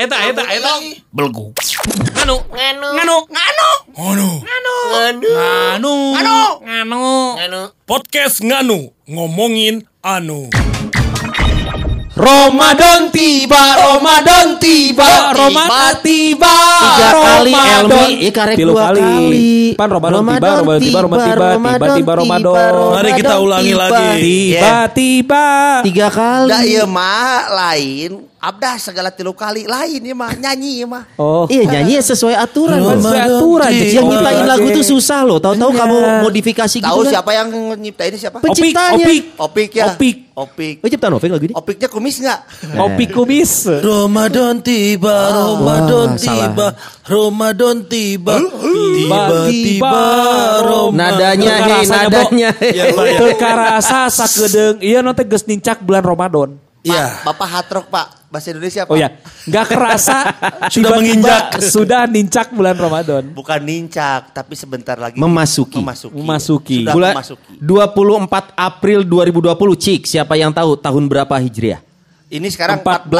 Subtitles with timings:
[0.00, 0.72] eta eta eta eta eta eta eta
[1.12, 1.52] belgu.
[2.16, 4.74] Nganu, nganu, nganu, nganu, nganu,
[5.60, 5.94] nganu,
[6.64, 7.04] nganu,
[7.36, 10.48] nganu, Podcast nganu ngomongin anu.
[12.20, 16.56] Ramadan tiba, Ramadan tiba, Ramadan tiba.
[16.84, 17.52] Tiga kali.
[17.56, 19.72] Elmi, iya karek Tilu dua kali.
[19.72, 22.72] Pan Ramadan tiba, Ramadan tiba, Ramadan tiba, tiba-tiba Ramadan.
[22.92, 24.08] Mari kita ulangi lagi.
[24.52, 25.46] Tiba-tiba.
[25.80, 26.50] Tiga kali.
[26.52, 31.44] Da ieu mah lain abdah segala tilu kali lain ieu mah nyanyi ieu mah Oh.
[31.44, 32.80] Iya nyanyi sesuai aturan.
[32.80, 33.68] Kan sesuai aturan.
[33.70, 34.08] Yang Cik.
[34.08, 35.36] nyiptain lagu tuh susah loh.
[35.36, 35.78] Tahu-tahu Iya.
[35.78, 37.12] kamu modifikasi gitu tahu kan.
[37.12, 39.04] siapa yang nyiptain ini siapa Opik, Penciptanya.
[39.04, 39.22] opik.
[39.36, 40.16] Opik ya Opik.
[40.32, 41.52] Opik Oh ciptaan Novik lagu ini?
[41.52, 42.40] Opiknya kumis nggak
[42.86, 43.52] Opik kumis.
[43.68, 46.48] Ramadan tiba, Ramadan Wah, salah.
[46.48, 46.66] tiba,
[47.04, 49.96] Ramadan tiba, tiba-tiba
[50.62, 50.96] Ramadan.
[50.96, 52.50] Nadanya hei, nadanya.
[52.56, 52.72] hei.
[52.72, 53.18] Ya, Pak, ya.
[53.18, 54.78] Teu karasa sakedeung.
[54.80, 56.56] Iya nanti geus nincak bulan Ramadan.
[56.80, 57.20] Iya.
[57.22, 59.12] Bapak hatrok pak bahasa Indonesia pak Oh ya,
[59.44, 60.16] nggak kerasa
[60.74, 61.60] Sudah menginjak.
[61.60, 63.22] sudah nincak bulan Ramadan.
[63.30, 65.76] bukan nincak tapi sebentar lagi Memasuki.
[65.76, 66.76] memasuki Memasuki.
[66.80, 71.84] sudah Bulan memasuki 24 April 2020 Cik, siapa yang tahu tahun berapa Hijriah?
[72.28, 73.10] ini sekarang 14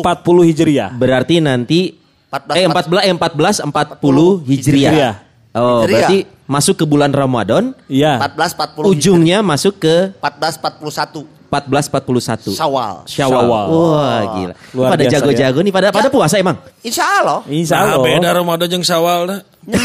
[0.00, 0.88] 14 40 40 Hijriah.
[0.90, 1.80] Berarti nanti
[2.28, 4.90] 14, eh 14 eh 14 40 Hijriah.
[4.90, 5.14] Hijriah.
[5.50, 5.84] Oh, Hijriah.
[5.84, 8.16] berarti masuk ke bulan Ramadan, Iya.
[8.16, 12.52] 14 40 ujungnya masuk ke 14 41 1441.
[12.52, 13.66] Syawal Syawal.
[13.66, 14.54] Wah, gila.
[14.72, 16.60] Luar pada jago-jago nih pada pada puasa emang.
[16.80, 18.04] Insya Allah Insya Nah, Allah.
[18.04, 19.40] beda Ramadan jeung Syawal dah.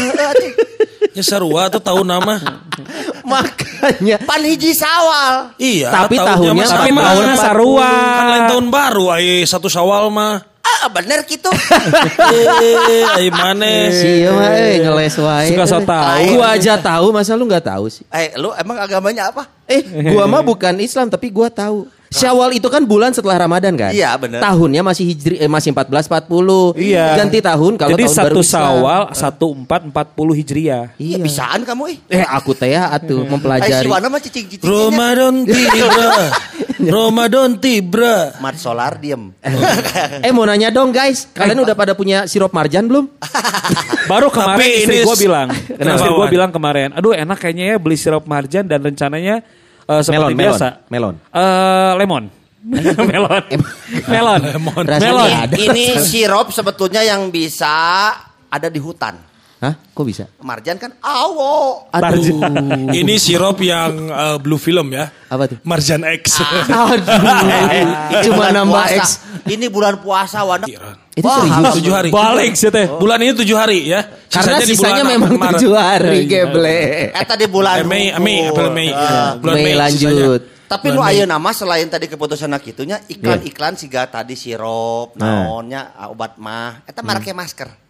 [1.14, 2.42] Ya sarua tuh tahun nama.
[3.22, 7.02] Makanya pan hiji Syawal Iya, Tapi tahunnya- Tapi sama.
[7.06, 7.86] tahunnya sarua.
[7.88, 10.42] Kan lain tahun baru ai satu Syawal mah.
[10.76, 11.50] Ah bener gitu
[12.24, 13.90] Eh, ai maneh.
[13.90, 15.48] Sia mah eh ngeles wae.
[15.48, 16.34] Suka so tahu.
[16.34, 18.04] Gua aja tahu, masa lu nggak tahu sih?
[18.08, 21.86] eh lu emang agamanya apa Eh, gua mah bukan Islam tapi gua tahu.
[22.06, 23.90] Syawal itu kan bulan setelah Ramadan kan?
[23.90, 24.38] Iya, bener.
[24.38, 26.78] Tahunnya masih hijri eh, masih 1440.
[26.78, 27.18] Iya.
[27.18, 28.62] Ganti tahun kalau Jadi tahun satu baru Islam.
[28.62, 30.94] Sawal, satu empat empat puluh Hijriah.
[30.94, 31.18] Iya.
[31.18, 33.82] bisaan kamu eh Eh, aku teh ya atuh Eh, mempelajari.
[33.82, 36.06] si mah cicing Ramadan tiba.
[36.86, 38.34] Ramadan tiba.
[38.36, 39.30] Mat solar diem
[40.20, 43.08] Eh mau nanya dong guys, kalian udah pada punya sirup marjan belum?
[44.10, 47.64] Baru kemarin Tapi istri ini- gue bilang, Kenapa, istri gue bilang kemarin, aduh enak kayaknya
[47.64, 49.40] ya beli sirup marjan dan rencananya
[49.84, 50.66] eh, seperti Melon, melon, biasa.
[50.88, 51.14] melon.
[51.30, 52.24] Eh, lemon.
[53.12, 53.44] melon.
[54.06, 54.40] melon.
[54.48, 54.84] Lemon.
[54.88, 55.30] Rasanya Melon.
[55.44, 55.54] ada.
[55.54, 58.08] ini sirup sebetulnya yang bisa
[58.48, 59.33] ada di hutan
[59.64, 59.74] Hah?
[59.90, 60.28] Kok bisa?
[60.38, 62.36] marjan kan awo Aduh.
[62.92, 65.08] Ini sirup yang eh, blue film ya.
[65.24, 65.56] Apa tuh?
[65.64, 66.44] Marjan X.
[66.68, 67.00] Aduh.
[68.28, 68.96] Cuma bulan nambah puasa.
[69.00, 69.04] X.
[69.46, 70.68] ini bulan puasa Wana
[71.14, 71.74] Itu Wah, serius.
[71.78, 72.08] tujuh hari.
[72.10, 72.84] Balik sih teh.
[72.90, 74.04] Bulan ini tujuh hari ya.
[74.28, 75.52] Karena di sisanya bulan memang Maret.
[75.56, 76.80] tujuh hari, Iya, geble.
[77.14, 78.04] Eta di bulan Eh, Mei.
[78.18, 78.88] Mei, April, Mei.
[78.90, 78.98] Ah.
[78.98, 80.40] Ya, bulan Mei Mei lanjut.
[80.64, 85.46] Tapi nu aya nama selain tadi keputusan kitunya iklan-iklan siga tadi sirup, Nah.
[85.46, 87.83] naonnya ah, obat mah, eta marake masker.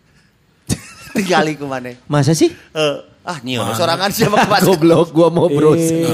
[1.14, 1.94] Tinggali ku maneh.
[2.04, 2.50] Masa sih?
[2.50, 4.66] Eh, ah nyiun sorangan siapa ke masker.
[4.68, 6.04] Goblok gua mau browsing.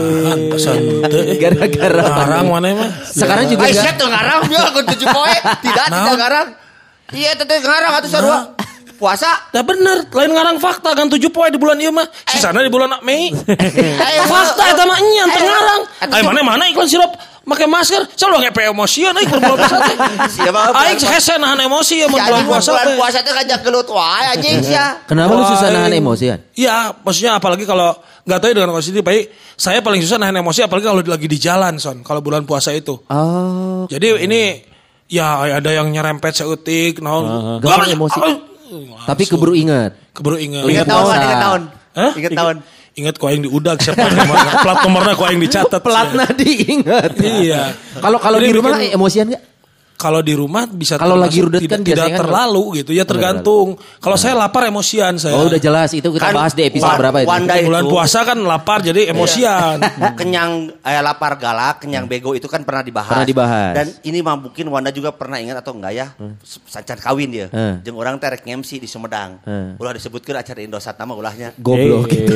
[0.53, 1.34] Pesan teh.
[1.37, 2.91] Gara-gara Larang mana mah?
[3.03, 3.84] Sekarang juga Ay, enggak.
[3.89, 5.37] siap tuh ngarang dia aku tujuh poe.
[5.65, 6.49] Tidak, tidak ngarang.
[7.10, 8.39] Iya, teteh ngarang atuh sarua.
[8.94, 9.33] Puasa.
[9.49, 12.05] Dah bener, lain ngarang fakta kan tujuh poin di bulan ieu mah.
[12.28, 13.33] Sisana di bulan Mei.
[13.33, 15.81] Eh, fakta eta mah nya Eh, ngarang.
[16.05, 17.09] Ai mana mana iklan sirup
[17.49, 19.97] make masker, selalu ngepe emosian euy keur bulan puasa teh.
[20.37, 20.61] Siapa?
[20.77, 23.89] Aing hese nahan emosi ya mun Si bulan anjing puasa bulan puasa teh ngajak gelut
[23.89, 24.87] wae anjing sia.
[25.09, 26.39] Kenapa lu susah nahan emosian?
[26.55, 27.97] Iya, maksudnya apalagi kalau
[28.28, 29.25] nggak tahu ya dengan kondisi baik,
[29.56, 33.01] saya paling susah nahan emosi apalagi kalau lagi di jalan son, kalau bulan puasa itu.
[33.09, 34.41] Oh, Jadi ini
[35.11, 37.59] ya ada yang nyerempet seutik, naon.
[37.59, 38.19] Gampang emosi.
[39.03, 40.15] tapi keburu ingat.
[40.15, 40.63] keburu ingat.
[40.63, 41.60] Ingat tahun kan, ingat tahun.
[41.91, 42.13] Hah?
[42.15, 42.57] Ingat tahun.
[43.00, 45.80] Ingat kau yang diudag siapa nomornya, plat nomornya kau yang dicatat.
[45.80, 47.16] Pelatna diingat.
[47.16, 47.72] Iya.
[47.97, 49.42] Kalau kalau di rumah bikin- emosian enggak?
[50.00, 53.76] Kalau di rumah bisa Kalau lagi rudet tidak, kan tidak kan- terlalu gitu ya tergantung.
[54.00, 55.36] Kalau saya lapar emosian saya.
[55.36, 57.28] Oh, udah jelas itu kita bahas di episode berapa itu.
[57.28, 59.76] Wanda itu bulan puasa kan lapar jadi emosian.
[60.20, 63.12] kenyang eh, lapar galak, kenyang bego itu kan pernah dibahas.
[63.12, 63.72] Pernah dibahas.
[63.76, 66.06] Dan ini mah mungkin Wanda juga pernah ingat atau enggak ya?
[66.64, 67.47] Sancan kawin dia.
[67.52, 67.84] Hmm.
[67.84, 69.44] Jeung orang terek MC di Sumedang.
[69.44, 69.76] Hmm.
[69.76, 71.52] Ulah disebutkeun acara Indosat nama ulahnya.
[71.54, 72.34] Goblok Eh, gitu.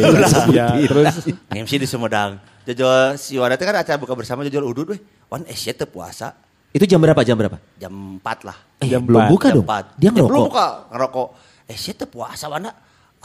[0.52, 2.36] ya, terus MC di Sumedang.
[2.64, 5.00] Jojol si Wanda teh kan acara buka bersama jojol udud weh.
[5.26, 6.36] Wan eh sia teu puasa
[6.74, 7.22] Itu jam berapa?
[7.22, 7.56] Jam berapa?
[7.78, 8.56] jam 4 lah.
[8.82, 9.66] Eh, Jam belum buka jam dong.
[9.70, 9.94] 4.
[9.94, 10.46] Dia Belum ngerokok.
[10.50, 11.28] buka, ngerokok.
[11.64, 12.74] Eh sia teu puasa Wanda.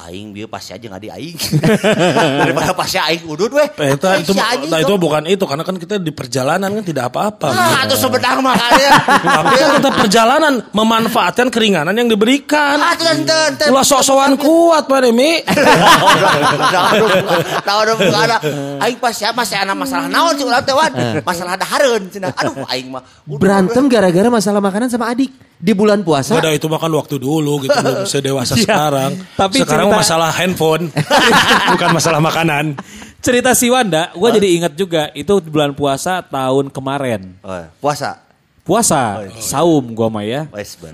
[0.07, 1.38] Aing bieu pasti aja nggak di aing.
[2.46, 3.68] Daripada pasti aing udut weh.
[3.68, 4.31] Eh, Itu, itu,
[4.72, 7.51] nah, itu bukan itu karena kan kita di perjalanan kan tidak apa-apa.
[7.51, 8.90] Ah, itu sebentar makanya.
[9.19, 12.80] Tapi kan tetap perjalanan memanfaatkan keringanan yang diberikan.
[12.80, 13.68] Ah, ten ten ten.
[13.75, 15.44] Ulah sok-sokan kuat Pak Demi.
[17.68, 18.38] Tahu dong ada.
[18.80, 20.92] Aing pas ya masih ada masalah naon sih ulah teh wan.
[21.28, 22.31] Masalah dahareun cenah.
[22.40, 23.04] Aduh aing mah.
[23.28, 26.34] Udah, Berantem gara-gara masalah makanan sama adik di bulan puasa.
[26.34, 28.64] Gak ada itu makan waktu dulu gitu belum sedewasa Iya.
[28.64, 29.12] sekarang.
[29.36, 30.84] Tapi sekarang cerita- masalah handphone
[31.76, 32.80] bukan masalah makanan.
[33.20, 37.36] Cerita si Wanda, gue jadi ingat juga itu bulan puasa tahun kemarin.
[37.40, 38.24] Oh, puasa.
[38.64, 40.48] Puasa, saum gue mah ya.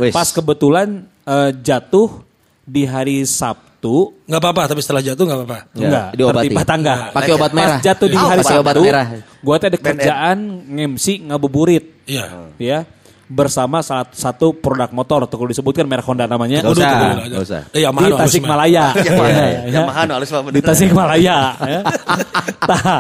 [0.10, 2.26] Pas kebetulan eh, jatuh
[2.64, 4.16] di hari Sabtu.
[4.26, 5.60] Nggak apa-apa tapi setelah jatuh nggak apa-apa.
[5.70, 6.36] Ya, Enggak, diobati.
[6.50, 6.96] tertiba tangga.
[7.12, 7.78] Pakai obat merah.
[7.78, 9.06] Pas jatuh di Oh, hari Sabtu, obat merah.
[9.22, 11.84] gue teh ada kerjaan ngemsi ngabuburit.
[12.08, 12.26] Iya.
[12.58, 12.80] Ya,
[13.26, 16.62] bersama salah satu produk motor, tuh kalau disebutkan merek Honda namanya.
[16.62, 16.92] Gak usah,
[17.26, 17.62] gak usah.
[17.74, 18.86] Eh, Yamaha di Tasikmalaya.
[18.94, 19.02] mah.
[19.02, 19.62] Yamaha, Ya, ya.
[19.82, 20.56] Yamaha no, halus mah bener.
[20.56, 21.38] Di Tasikmalaya.
[21.66, 21.80] ya.
[22.70, 23.00] Tah,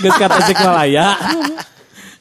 [0.00, 1.06] geus ka Tasikmalaya.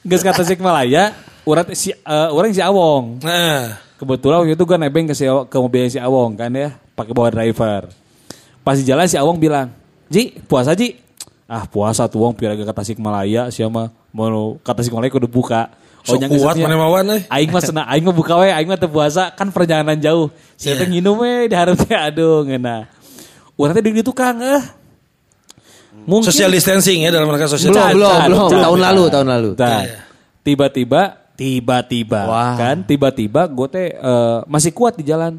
[0.04, 1.04] Geus ka Tasikmalaya,
[1.48, 3.24] urang si eh, urang si Awong.
[3.24, 7.18] Nah, Kebetulan waktu itu gue nebeng ke, si, ke mobilnya si Awong kan ya, pakai
[7.18, 7.90] bawa driver.
[8.62, 9.74] Pas di jalan si Awong bilang,
[10.06, 11.08] Ji, puasa Ji.
[11.48, 15.72] Ah puasa tuh Wong biar agak ke Tasikmalaya siapa mau ke Tasikmalaya kudu buka.
[16.08, 17.22] Sok nya kuat geusnya, mana mawan, eh.
[17.28, 20.32] Aing mah senang, aing mah buka we, aing mah puasa kan perjalanan jauh.
[20.56, 20.80] Saya Iya.
[20.80, 22.88] teh nginum we di hareup teh aduh ngeuna.
[23.54, 24.64] Urang teh di tukang eh.
[26.00, 28.48] Mungkin social distancing ya dalam rangka social Belum, Can, belum, belum.
[28.48, 28.64] can.
[28.64, 29.50] Tahun lalu, tahun lalu.
[29.58, 29.84] Nah,
[30.40, 31.02] tiba-tiba,
[31.36, 32.56] tiba-tiba, Wah.
[32.56, 35.36] kan, tiba-tiba gue teh eh, masih kuat di jalan.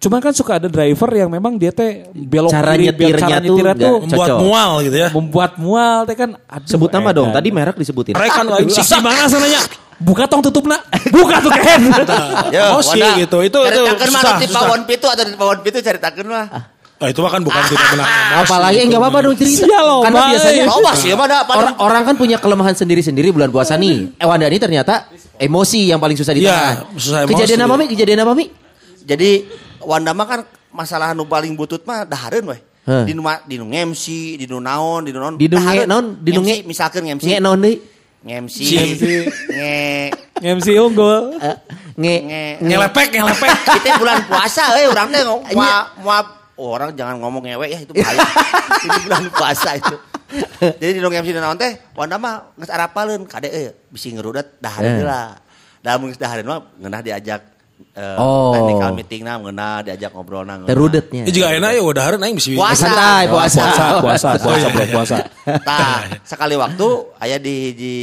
[0.00, 3.36] Cuman kan suka ada driver yang memang dia teh belok Cara kiri, biar nyetirnya cara
[3.36, 4.38] tuh nyetirnya nggak tuh membuat Cocok.
[4.40, 5.08] mual gitu ya.
[5.12, 6.30] membuat mual teh kan.
[6.40, 7.28] aduh, Sebut nama dong.
[7.28, 7.36] edan.
[7.36, 8.14] Tadi merek disebutin.
[8.16, 8.96] Rekan lain sisa.
[8.96, 9.60] gimana sananya?
[10.00, 10.80] Buka tong tutup nak.
[11.12, 11.80] Buka tuh Ken.
[12.56, 13.38] Yo, Emosi Wanda, gitu.
[13.44, 16.46] Itu- itu susah, di pawon pitu atau di pawon pitu ceritakeun mah.
[17.00, 18.08] Oh, itu mah kan bukan tidak benar.
[18.44, 19.64] Apalagi enggak apa-apa dong cerita.
[19.64, 20.64] Sia loh, Karena biasanya.
[20.68, 24.16] Loba sih mah da orang orang kan punya kelemahan sendiri-sendiri bulan puasa nih.
[24.20, 26.84] Eh Wanda ini ternyata emosi yang paling susah ditahan.
[26.84, 27.32] Iya, susah emosi.
[27.36, 27.86] Kejadian apa Mi?
[27.88, 28.44] Kejadian apa Mi?
[29.00, 29.30] Jadi
[29.80, 30.40] Wanda mah kan
[30.72, 32.60] masalah nu paling butut mah dahareun weh.
[32.84, 35.34] Di nu di nu ngemsi, di nu naon, di nu naon.
[35.40, 37.32] Di nu naon, di nu misalkan ngemsi.
[37.32, 37.80] Nge naon deui?
[38.20, 38.64] Ngemsi.
[38.68, 39.14] Ngemsi.
[40.40, 41.40] Nge MC unggul.
[41.40, 41.56] Eh,
[41.96, 43.50] Nge nge Ngelepek, ngelepek.
[43.80, 46.26] Kita bulan puasa eh orang teh ngomong ma- maaf
[46.56, 48.20] oh, orang jangan ngomong ngewe ya itu bahaya.
[48.84, 49.96] Ini bulan puasa itu.
[50.60, 55.00] Jadi di ngemsi di naon teh Wanda mah geus arapaleun kade eh bisi ngerudat dahareun
[55.00, 55.04] Eh.
[55.04, 55.34] lah.
[55.80, 57.40] Da mun geus dahareun mah ngeunah diajak
[57.92, 58.52] eh, Oh.
[58.52, 60.56] technical meeting nah ngeunah diajak ngobrol nah.
[60.56, 60.70] ngeunah.
[60.70, 61.22] terudetnya.
[61.26, 62.48] Ini juga enak ya udah hari aing bisa.
[62.52, 62.84] Puasa.
[62.86, 63.60] Santai, puasa.
[63.60, 65.16] Puasa, puasa, puasa, belum puasa.
[65.68, 66.86] Tah, sekali waktu
[67.16, 67.94] aya di di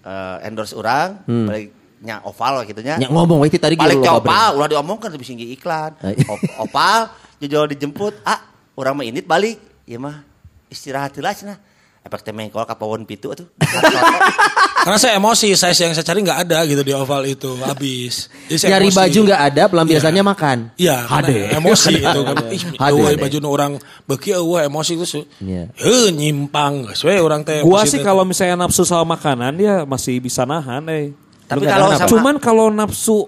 [0.00, 1.46] eh, endorse orang Hmm.
[1.46, 1.66] balik
[2.04, 3.00] nya oval gitu nya.
[3.00, 5.96] Nya ngomong we tadi Balik ke opal, udah diomongkan lebih tinggi iklan.
[6.28, 7.08] Op- opal,
[7.40, 8.44] jujur dijemput, ah,
[8.76, 9.56] orang mah init balik.
[9.88, 10.20] Ya mah,
[10.68, 11.56] istirahat lah cenah.
[12.04, 13.48] Efek mengkol ka pawon pitu atuh.
[14.84, 18.28] Karena saya emosi, size yang saya cari nggak ada gitu di oval itu, habis.
[18.44, 18.98] Jadi saya Nyari emosi.
[19.00, 20.58] baju nggak ada, pelampiasannya makan.
[20.76, 22.34] Iya, karena emosi itu kan.
[22.52, 22.92] Ih, Hade.
[22.92, 23.72] eueuh, baju orang
[24.04, 25.24] beki eueuh emosi geus.
[25.40, 25.72] Iya.
[25.80, 27.64] Heuh nyimpang geus we urang teh.
[27.64, 31.16] Gua sih kalau misalnya nafsu sama makanan ya masih bisa nahan eh.
[31.48, 33.24] Tapi Lu kalau sama- cuman kalau nafsu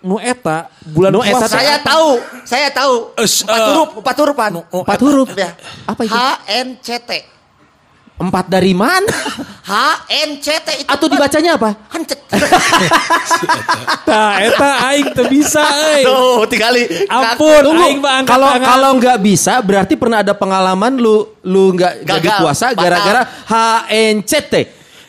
[0.00, 2.16] nu eta bulan Nu eta puasa saya tahu,
[2.48, 3.12] saya tahu.
[3.12, 4.50] Empat eh, huruf, empat hurupan.
[4.72, 5.28] Empat huruf.
[5.36, 5.52] Ya.
[5.84, 6.16] Apa itu?
[6.16, 6.20] H
[6.64, 7.10] N C T.
[8.14, 9.10] Empat dari mana?
[9.66, 9.72] H
[10.06, 10.90] N C T itu.
[10.90, 11.74] Atau dibacanya apa?
[11.90, 12.20] hancet.
[14.08, 16.06] Tah, eta aing teu bisa euy.
[16.06, 16.86] Tuh, tiga kali.
[17.10, 22.06] Ampun, Tunggu, aing mah kalau kalau nggak bisa berarti pernah ada pengalaman lu lu nggak
[22.06, 24.54] jadi puasa gara-gara HNCT.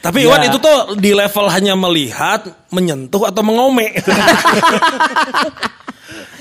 [0.02, 0.30] Tapi Ya.
[0.30, 3.90] Iwan itu tuh di level hanya melihat, menyentuh atau mengome.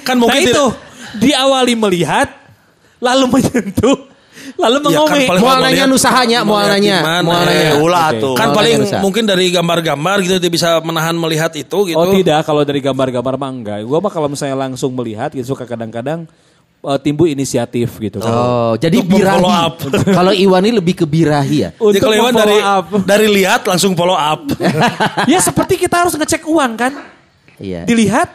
[0.04, 0.76] kan Nah mungkin itu tidak-
[1.16, 2.28] diawali melihat
[3.00, 3.96] lalu menyentuh
[4.54, 5.10] lalu Ya, kan mengome.
[5.10, 6.96] paling- Mual Kalau nanya lihat- nusahanya, mau nanya.
[7.76, 8.20] Ulah Oke.
[8.20, 8.34] tuh.
[8.34, 8.98] kan paling nanya nusa.
[9.00, 11.96] mungkin dari gambar-gambar gitu dia bisa menahan melihat itu gitu.
[11.96, 13.78] Oh tidak, kalau dari gambar-gambar mah enggak.
[13.82, 16.28] Gua mah kalau misalnya langsung melihat gitu suka kadang-kadang
[16.80, 18.20] eh, timbul inisiatif gitu.
[18.20, 19.40] Oh, jadi Untuk birahi.
[20.20, 21.70] Kalau Iwan ini lebih ke birahi ya.
[21.72, 22.86] Jadi Untuk kalau Iwan dari up.
[23.10, 24.44] dari lihat langsung follow up.
[25.24, 26.92] ya seperti kita harus ngecek uang kan.
[27.56, 27.88] Iya.
[27.88, 28.28] Dilihat,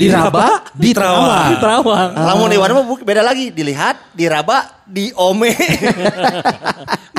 [0.00, 1.48] Diraba, diterawang.
[1.52, 2.08] diterawang.
[2.16, 3.50] Lamun di warna mah beda lagi.
[3.50, 5.52] Dilihat, diraba, diome.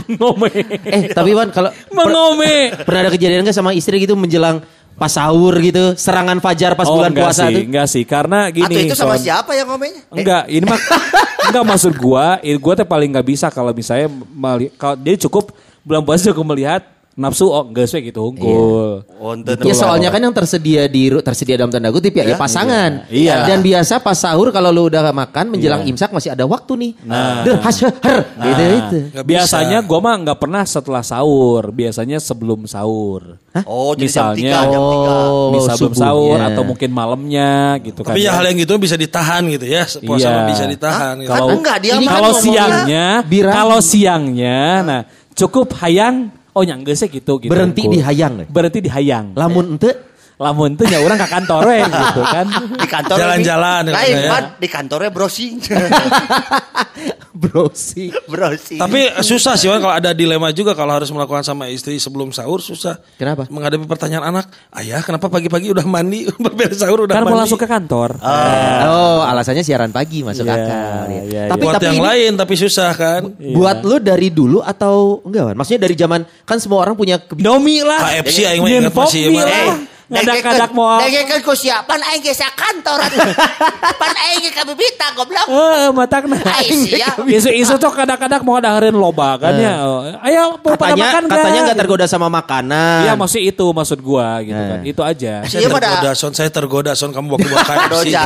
[0.07, 0.50] Mengome.
[0.83, 2.73] Eh, tapi Iwan kalau per- Mengome.
[2.83, 4.59] pernah ada kejadian nggak sama istri gitu menjelang
[4.91, 7.61] pas sahur gitu, serangan fajar pas bulan Oh, enggak puasa sih, tuh?
[7.63, 8.03] enggak sih.
[8.03, 8.67] Karena gini.
[8.67, 9.23] Atau itu sama Son.
[9.23, 10.01] siapa yang ngomenya?
[10.03, 10.79] Eh, Enggak, ini mah
[11.47, 14.11] enggak maksud gua, ini gua tuh paling nggak bisa kalau misalnya
[14.75, 19.03] kalau dia cukup bulan puasa cukup melihat nafsu oh geus we gitu unggul.
[19.20, 23.06] Oh, ente Ya soalnya kan yang tersedia di tersedia dalam tanda kutip ya, ya pasangan.
[23.08, 23.46] Iya.
[23.46, 26.91] Dan biasa pas sahur kalau lu udah makan menjelang imsak masih ada waktu nih.
[27.03, 27.44] Nah.
[27.44, 28.98] Der hasher gitu itu.
[29.12, 29.44] Nggak bisa.
[29.44, 33.38] Biasanya gua mah nggak pernah setelah sahur, biasanya sebelum sahur.
[33.68, 35.12] Oh, jadi jam Misalnya, tiga, jam tiga.
[35.27, 36.08] Oh, Bisa sebelum subuhnya.
[36.08, 37.51] sahur atau mungkin malamnya
[37.84, 38.15] gitu kan.
[38.15, 39.84] Tapi ya hal yang gitu bisa ditahan gitu ya.
[40.01, 40.30] Puasa Iya.
[40.32, 41.13] mah bisa ditahan.
[41.20, 41.30] gitu.
[41.30, 43.06] Kalau Kan enggak, dia kalau siangnya,
[43.51, 45.01] kalau siangnya, nah
[45.32, 47.51] cukup hayang, oh nyanggesnya gitu, gitu.
[47.51, 48.46] Berhenti di hayang?
[48.48, 49.34] Berhenti di hayang.
[49.36, 50.11] Lamun ente
[50.41, 52.45] Lamun tuh ya orang ke kantor we, gitu kan.
[52.74, 54.29] Di kantor Jalan-jalan, Lain ya.
[54.29, 55.62] Pan, di kantornya browsing.
[57.33, 58.12] browsing.
[58.25, 58.77] browsing.
[58.77, 63.00] Tapi susah sih kalau ada dilema juga kalau harus melakukan sama istri sebelum sahur susah.
[63.15, 63.48] Kenapa?
[63.48, 64.45] Menghadapi pertanyaan anak,
[64.75, 67.33] ayah kenapa pagi-pagi udah mandi, beres sahur udah Kan mandi.
[67.33, 68.17] mau langsung ke kantor.
[68.83, 71.05] Oh, alasannya siaran pagi masuk Iya, akal.
[71.07, 71.21] ya.
[71.24, 73.21] iya, tapi Buat tapi yang ini lain tapi susah kan.
[73.53, 75.53] buat lu dari dulu atau enggak?
[75.53, 78.12] Maksudnya dari zaman kan semua orang punya Domi lah.
[78.12, 79.77] KFC aing mah ingat masih lah.
[80.12, 81.00] Ngadak-ngadak mau.
[81.00, 83.00] Dengekeun ku sia, pan aing ge kantor.
[83.96, 85.48] Pan aing ka bibita goblok.
[85.48, 86.36] Eh, matakna.
[86.60, 86.84] Aing.
[87.32, 89.80] Isu-isu tuh kadang-kadang mau dahareun loba kan ya.
[90.20, 91.63] Ayo mau pada katanya makan katanya nggak?
[91.72, 93.08] nggak tergoda sama makanan.
[93.08, 94.80] Iya maksud itu maksud gua gitu kan.
[94.84, 95.34] Itu aja.
[95.41, 96.32] Iya, Saya tergoda, pada- Son.
[96.36, 97.15] Saya tergoda, Son.
[97.15, 97.89] Kamu bawa bawa KFC.
[98.12, 98.25] Doja.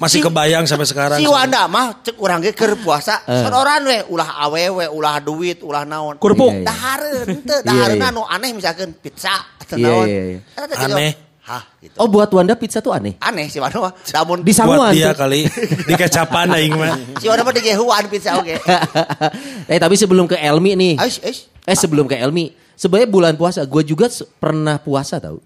[0.00, 1.18] Masih kebayang sampai sekarang.
[1.20, 1.28] Si.
[1.28, 3.20] Wanda mah cek urang ge keur puasa.
[3.28, 6.16] Sonoran we ulah awewe, ulah duit, ulah naon.
[6.16, 6.48] Kurpuk.
[6.48, 6.66] Iya, iya.
[6.66, 10.06] Dahareun Iya, teu, dahareun anu aneh misalkan pizza atau Iya, naon.
[10.08, 10.40] iya, iya.
[10.80, 11.25] Aneh.
[11.46, 11.94] Hah, gitu.
[12.02, 13.14] Oh buat Wanda pizza tuh aneh.
[13.22, 13.94] Aneh si Wanda mah.
[13.94, 15.22] Namun Di Buat Samuan dia tuh.
[15.22, 15.46] kali.
[15.86, 16.98] Di kecapan aing mah.
[17.22, 18.58] si Wanda mah digehuan pizza oge.
[19.70, 20.94] eh tapi sebelum ke Elmi nih.
[20.98, 21.46] Ais, ais.
[21.62, 22.50] Eh sebelum ke Elmi.
[22.74, 23.62] Sebenarnya bulan puasa.
[23.62, 24.10] Gue juga
[24.42, 25.38] pernah puasa tau.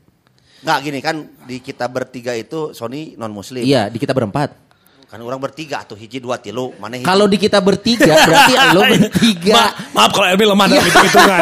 [0.64, 3.60] Nggak gini kan di kita bertiga itu Sony non muslim.
[3.60, 4.69] Iya di kita berempat.
[5.10, 7.02] Kan orang bertiga tuh hiji dua tilu mana hiji.
[7.02, 9.54] Kalau di kita bertiga berarti lo bertiga.
[9.58, 11.40] Ma- maaf kalau Elmi lemah dalam hitung-hitungan.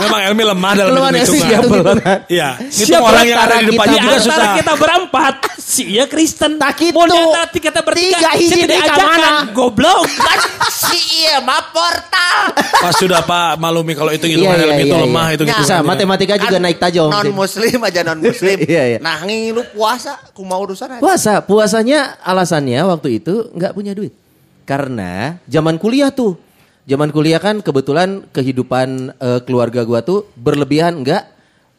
[0.00, 1.96] Memang Elmi lemah dalam Lemah hitung-hitungan.
[2.26, 2.48] Iya.
[2.64, 4.52] Itu Siapa orang yang ada di depannya kita juga Antara susah.
[4.56, 6.56] kita berempat, si iya Kristen.
[6.56, 6.96] Tak gitu.
[6.96, 9.20] Mau nyata kita bertiga, Tiga hiji di ajakan.
[9.52, 10.00] Goblok.
[10.08, 10.38] Kan
[10.72, 12.38] si iya mah portal.
[12.56, 15.36] Pas sudah Pak malumi kalau itu Iya, hitungan iya, Elmi itu iya, lemah iya.
[15.36, 17.12] itu Bisa, matematika juga naik tajam.
[17.12, 18.56] Non muslim aja non muslim.
[18.56, 18.98] Iya, iya.
[18.98, 20.96] Nah ngilu puasa kumaha urusan.
[20.96, 24.14] Puasa, puasanya alasannya waktu itu nggak punya duit.
[24.62, 26.38] Karena zaman kuliah tuh,
[26.86, 31.26] zaman kuliah kan kebetulan kehidupan eh, keluarga gua tuh berlebihan enggak,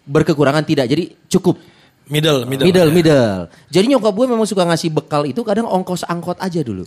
[0.04, 0.92] berkekurangan tidak.
[0.92, 1.56] Jadi cukup.
[2.12, 2.68] Middle, middle.
[2.68, 3.48] Middle, middle.
[3.72, 6.84] Jadi nyokap gue memang suka ngasih bekal itu kadang ongkos angkot aja dulu.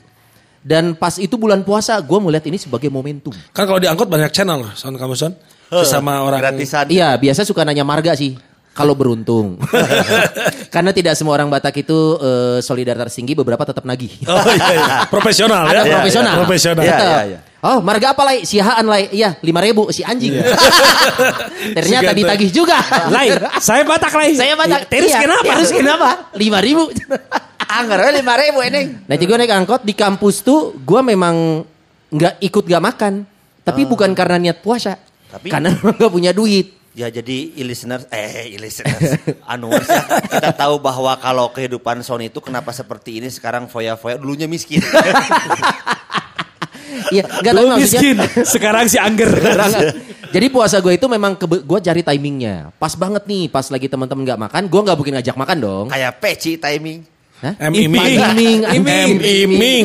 [0.64, 3.32] Dan pas itu bulan puasa, gue melihat ini sebagai momentum.
[3.52, 5.32] Kan kalau diangkut banyak channel Son kamu Son.
[5.68, 6.88] Sesama orang gratisan.
[6.92, 8.36] Iya, biasa suka nanya marga sih.
[8.74, 9.54] Kalau beruntung.
[10.74, 14.10] Karena tidak semua orang Batak itu eh, solidaritas tinggi, beberapa tetap nagih.
[14.26, 14.86] Oh iya, iya.
[15.06, 15.94] Profesional Ada ya.
[15.94, 16.34] profesional.
[16.42, 16.82] Profesional.
[16.82, 17.38] Iya, iya, iya.
[17.64, 18.42] Oh, marga apa lai?
[18.42, 19.08] Sihaan lai.
[19.08, 20.36] Iya, lima ribu si anjing.
[21.78, 22.76] Ternyata Si ditagih juga.
[23.08, 24.36] Lain, saya Batak lain.
[24.36, 24.90] Saya Batak.
[24.90, 25.52] Terus Iya, kenapa?
[25.54, 26.08] Terus kenapa?
[26.34, 26.90] Lima ribu.
[27.64, 29.06] Anggar lima ribu ini.
[29.08, 31.64] Nah, jadi gue naik angkot di kampus tuh, gue memang
[32.12, 33.12] nggak ikut gak makan.
[33.64, 35.00] Tapi bukan karena niat puasa.
[35.32, 36.83] Tapi- karena nggak punya duit.
[36.94, 43.18] Ya jadi listeners, eh listeners, ya, kita tahu bahwa kalau kehidupan Sony itu kenapa seperti
[43.18, 44.78] ini sekarang foya-foya dulunya miskin.
[47.12, 48.00] Iya, nggak tahu Dulu maksudnya.
[48.00, 48.16] miskin,
[48.48, 49.28] sekarang si Angger.
[50.30, 52.70] Jadi puasa gue itu memang gue cari timingnya.
[52.80, 55.86] Pas banget nih, pas lagi teman-teman nggak makan, gue nggak mungkin ngajak makan dong.
[55.92, 57.04] Kayak peci timing.
[57.44, 57.54] Hah?
[57.68, 58.08] M iming.
[58.08, 58.84] Iming, M
[59.20, 59.84] iming.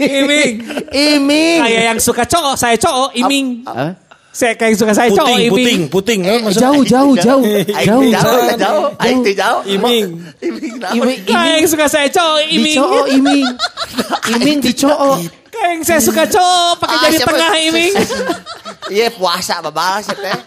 [0.00, 0.52] Iming.
[0.90, 1.60] Iming.
[1.62, 3.62] Kayak yang suka cowok, saya cowok, iming.
[3.68, 3.94] Hah?
[4.34, 6.20] Saya kayak suka saya cowok, Puting, puting, puting.
[6.26, 9.62] Eh, jauh, jauh, jauh, jauh, jauh, jauh, teh jauh.
[9.62, 10.18] Iming.
[10.90, 12.74] Iming Kayak yang suka saya cowok, di iming.
[12.74, 13.46] cowok, iming,
[14.34, 15.16] iming di cowok.
[15.54, 17.92] Kayak yang saya suka cowok, pakai Ah, jari tengah, iming.
[18.90, 20.38] Iya puasa babal sih teh.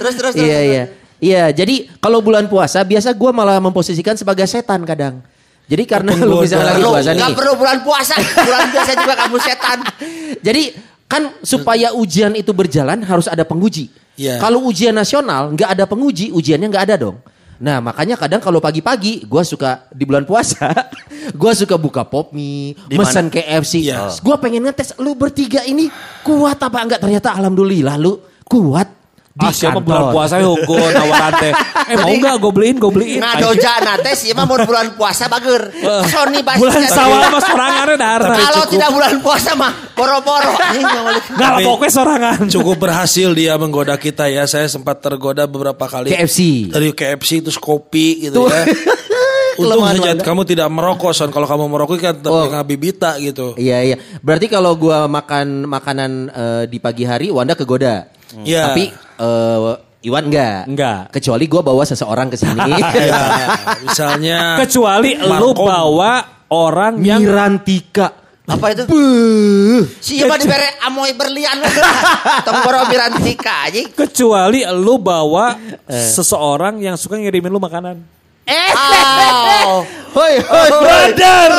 [0.00, 0.48] Terus terus terus.
[0.48, 0.82] Iya, iya,
[1.20, 1.44] iya.
[1.52, 5.20] Jadi kalau bulan puasa biasa gue malah memposisikan sebagai setan kadang.
[5.64, 7.36] Jadi karena lu misalnya lagi puasa nih.
[7.36, 9.78] perlu bulan puasa, bulan biasa juga kamu setan.
[10.40, 10.62] Jadi
[11.14, 13.94] kan supaya ujian itu berjalan harus ada penguji.
[14.18, 14.42] Iya.
[14.42, 17.22] Kalau ujian nasional nggak ada penguji, ujiannya nggak ada dong.
[17.62, 20.74] Nah makanya kadang kalau pagi-pagi gue suka di bulan puasa,
[21.40, 23.86] gue suka buka pop mie, mesen KFC.
[23.86, 24.10] Iya.
[24.18, 25.86] Gue pengen ngetes lu bertiga ini
[26.26, 26.98] kuat apa enggak?
[26.98, 28.90] Ternyata alhamdulillah lu kuat
[29.34, 31.52] di Ah, siapa bulan puasa yuk, gue nawaran teh.
[31.84, 33.20] Eh mau nggak gue beliin, gue beliin.
[33.20, 35.68] Ngadoja nate sih mah mau bulan puasa bager.
[36.08, 36.62] Sony pasti.
[36.62, 38.38] Bulan sawal mas sorangan darah.
[38.40, 40.48] Kalau tidak bulan puasa mah boro-boro.
[41.36, 42.38] Lah pokoknya sorangan.
[42.48, 44.48] Cukup berhasil dia menggoda kita ya.
[44.48, 46.08] Saya sempat tergoda beberapa kali.
[46.08, 46.70] KFC.
[46.72, 48.64] Dari KFC terus kopi gitu ya.
[49.60, 51.28] Untung saja kamu tidak merokok Son.
[51.28, 52.48] Kalau kamu merokok kan tetap Oh.
[52.48, 53.52] ngabibita gitu.
[53.54, 53.96] Iya iya.
[54.24, 58.08] Berarti kalau gua makan makanan eh, di pagi hari, Wanda kegoda.
[58.42, 58.74] Iya.
[58.74, 58.84] Tapi
[59.20, 59.74] eh,
[60.04, 60.68] Iwan enggak.
[60.68, 61.00] Enggak.
[61.16, 62.60] Kecuali gue bawa seseorang ke sini.
[63.04, 63.20] Ya,
[63.80, 65.64] misalnya Kecuali lu Markom.
[65.64, 66.12] bawa
[66.52, 68.12] orang yang Mirantika.
[68.44, 68.84] Apa itu?
[70.04, 71.64] Si Iba dibere amoy berlian.
[72.44, 73.88] Tonggoro mirantika anjing.
[73.96, 75.56] kecuali lu bawa
[75.88, 78.04] seseorang yang suka ngirimin lu makanan.
[79.64, 79.80] Oh.
[80.12, 81.50] Hoi, hoi, Brother.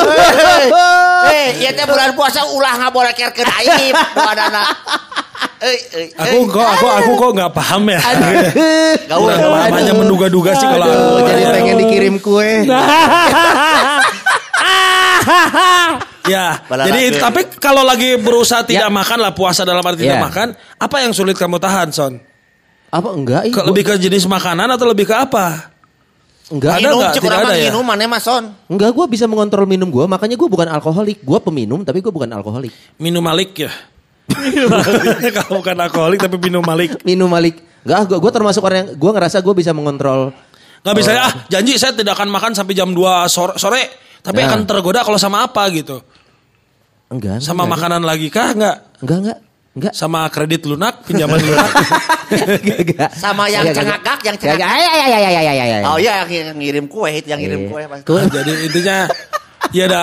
[1.26, 2.94] Eh, iya teh bulan puasa ulah nggak
[3.66, 4.62] aib badanna.
[4.62, 5.25] Eh, eh,
[6.16, 8.00] Aku kok aku aku kok nggak paham ya.
[9.06, 9.30] gaul.
[9.66, 11.26] Hanya menduga-duga sih kalau aku.
[11.26, 12.50] Jadi pengen dikirim kue.
[16.26, 18.92] Ya, Balala jadi tapi kalau lagi berusaha tidak Ya.
[18.92, 20.26] makan lah puasa dalam arti tidak Ya.
[20.26, 22.18] makan, apa yang sulit kamu tahan, Son?
[22.90, 23.46] Apa enggak?
[23.54, 25.70] Ke, lebih ke jenis makanan atau lebih ke apa?
[26.46, 26.72] enggak.
[26.72, 27.12] Ada Minum nggak?
[27.12, 27.64] cek Tidak ada ya?
[27.66, 28.44] minum mana mah son.
[28.66, 30.02] Enggak, gue bisa mengontrol minum gue.
[30.02, 31.18] Makanya gue bukan alkoholik.
[31.20, 32.70] Gue peminum, tapi gue bukan alkoholik.
[32.96, 33.70] Minum malik ya.
[35.36, 36.98] kalau bukan alkoholik tapi minum malik.
[37.02, 37.62] Minum Malik.
[37.86, 40.34] Enggak, gue, gue termasuk orang yang gue ngerasa gue bisa mengontrol.
[40.82, 43.82] Nggak bisa ah janji saya tidak akan makan sampai jam 2 sore, sore
[44.20, 44.50] tapi Nah.
[44.50, 46.02] akan tergoda kalau sama apa gitu.
[47.06, 47.38] Enggak.
[47.38, 47.74] Sama enggak.
[47.78, 48.76] makanan lagi kah enggak?
[48.98, 49.38] Enggak, enggak.
[49.76, 49.92] Enggak.
[49.92, 51.70] Sama kredit lunak, pinjaman lunak.
[52.26, 53.10] Enggak, enggak.
[53.14, 54.02] Sama yang Enggak, enggak.
[54.02, 54.66] cengakak, yang Enggak, cengakak.
[54.66, 54.70] enggak.
[54.74, 55.82] Ay, ay, ay, ay, ay, ay, ay.
[55.84, 57.70] Oh iya yang, yang ngirim kue, itu yang ngirim Iya.
[57.70, 57.82] kue.
[57.86, 58.02] pasti.
[58.02, 58.20] Kue.
[58.26, 58.96] jadi intinya
[59.70, 60.02] ya ada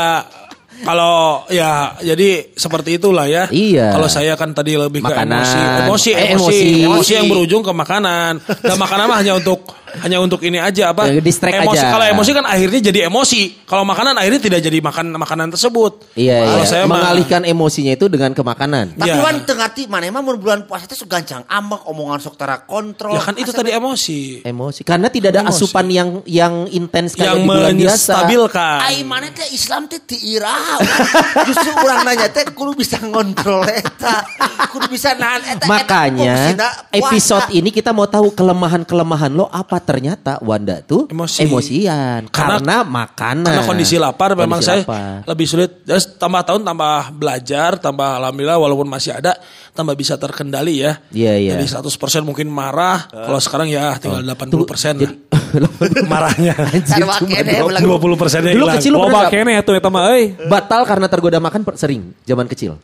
[0.82, 3.46] kalau ya jadi seperti itulah ya.
[3.48, 3.94] Iya.
[3.94, 5.46] Kalau saya kan tadi lebih ke Makanan.
[5.46, 6.84] emosi, emosi, Eh, emosi, emosi.
[6.90, 8.42] emosi, yang berujung ke makanan.
[8.60, 9.64] Dan makanan mah hanya untuk
[10.00, 11.06] hanya untuk ini aja apa?
[11.06, 11.78] Ya, distract emosi.
[11.78, 11.92] aja.
[11.92, 13.42] Kalau emosi kan akhirnya jadi emosi.
[13.64, 15.92] Kalau makanan akhirnya tidak jadi makan makanan tersebut.
[16.14, 16.66] Iya, Kalau iya.
[16.66, 18.96] saya mah- Mengalihkan emosinya itu dengan ke makanan.
[18.96, 19.20] Tapi Iya.
[19.20, 23.14] Wan tengah ti mana emang bulan puasa itu gancang ambak omongan sok tara kontrol.
[23.14, 24.42] Ya kan itu tadi emosi.
[24.42, 24.82] Emosi.
[24.82, 25.60] Karena tidak ada Emosi.
[25.60, 27.92] asupan yang yang intens kayak yang di bulan biasa.
[28.16, 28.78] menstabilkan.
[28.80, 30.80] Ai mana teh Islam teh ti irah.
[31.48, 34.24] Justru orang nanya teh kudu bisa ngontrol eta.
[34.70, 35.52] Kudu bisa nahan eta.
[35.56, 36.70] eta Makanya puasa.
[36.92, 41.44] episode ini kita mau tahu kelemahan-kelemahan lo apa ternyata Wanda tuh Emosi.
[41.44, 43.46] emosian Karena- karena, makanan.
[43.46, 45.28] Karena kondisi lapar memang Kondisi saya lapar.
[45.28, 45.70] lebih sulit.
[45.84, 49.36] Terus tambah tahun tambah belajar, tambah alhamdulillah walaupun masih ada
[49.70, 50.98] tambah bisa terkendali ya.
[51.10, 51.52] Iya, iya.
[51.56, 54.66] Jadi 100% mungkin marah, kalau sekarang ya tinggal 80% Tunggu,
[55.04, 55.14] lah.
[56.10, 56.54] marahnya.
[56.84, 60.34] Sarwa kene belag- 20 persennya Dulu kecil lu pernah kene atuh eta mah euy.
[60.44, 62.80] batal karena tergoda makan sering zaman kecil.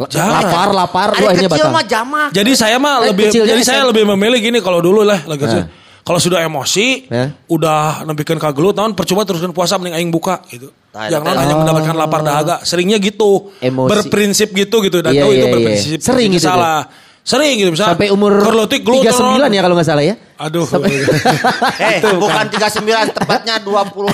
[0.00, 0.32] Jarang.
[0.40, 1.68] Lapar, lapar, lu akhirnya batal.
[1.68, 2.28] mah jamak.
[2.32, 5.68] Jadi saya mah lebih jadi saya lebih memilih gini kalau dulu lah lagi Nah.
[6.10, 7.30] Kalau sudah emosi, Ya.
[7.46, 10.74] udah nempikeun kagelut tahun percuma teruskan puasa mending aing buka gitu.
[10.90, 12.56] Nah, Jangan itu- hanya mendapatkan lapar dahaga.
[12.60, 13.54] Seringnya gitu.
[13.62, 13.90] Emosi.
[13.94, 15.54] Berprinsip gitu gitu dan Iya, tahu itu iya, iya.
[15.54, 15.98] berprinsip.
[16.02, 16.82] Sering Jadi gitu, salah.
[17.22, 17.94] Sering gitu misalnya.
[17.94, 20.18] Sampai umur gelut, 39 ya kalau nggak salah ya.
[20.36, 20.66] Aduh.
[21.78, 24.10] Eh, bukan 39 tepatnya 28.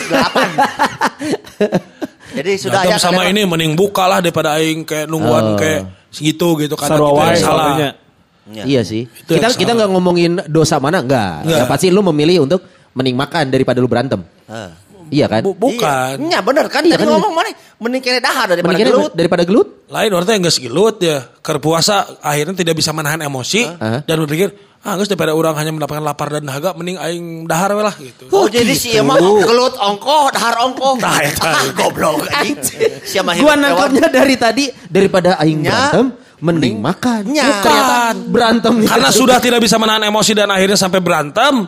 [2.37, 5.59] Jadi sudah Sudah ya sama ini mending buka lah daripada aing kayak nungguan Oh.
[5.59, 6.93] kayak segitu gitu kan.
[6.93, 7.65] Sarua Kita yang salah.
[7.73, 7.91] soalnya.
[8.47, 8.63] Ya.
[8.63, 9.11] Iya sih.
[9.11, 11.43] Itu kita kita nggak ngomongin dosa mana enggak.
[11.43, 11.59] Nggak.
[11.59, 12.63] Ya, pasti lu memilih untuk
[12.95, 14.23] mending makan daripada lu berantem.
[14.47, 14.71] Ah.
[15.07, 15.43] Iya kan?
[15.43, 16.19] Bu- bukan.
[16.19, 17.15] Iya bener kan Iya tadi kan?
[17.15, 19.13] ngomong mana mending kene dahar daripada Mending gelut.
[19.15, 19.69] daripada gelut.
[19.87, 21.23] Lain orang yang gak segilut ya.
[21.39, 24.03] Ker puasa akhirnya tidak bisa menahan emosi Hah?
[24.03, 24.51] dan berpikir
[24.83, 28.31] ah geus daripada orang hanya mendapatkan lapar dan dahaga mending aing dahar we lah gitu.
[28.31, 31.03] Oh, jadi si emang gelut ongko, dahar ongko.
[31.03, 31.51] Tah, eta.
[31.79, 33.03] Goblok anjing.
[33.03, 36.07] Si emang Gua nangkapnya dari tadi daripada aing berantem
[36.41, 37.23] mending makan.
[37.31, 37.65] Nya.
[37.65, 38.73] Ternyata berantem.
[38.85, 41.67] Karena sudah tidak bisa menahan emosi dan akhirnya sampai berantem.